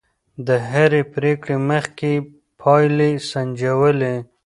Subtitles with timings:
[0.47, 2.25] د هرې پرېکړې مخکې يې
[2.59, 4.15] پايلې سنجولې.